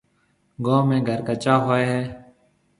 گوم 0.65 0.85
۾ 0.95 0.97
گهر 1.07 1.19
ڪَچا 1.27 1.53
هوئي 1.65 1.83
هيَ۔ 1.91 2.01